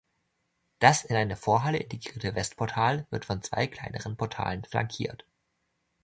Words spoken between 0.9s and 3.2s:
in eine Vorhalle integrierte Westportal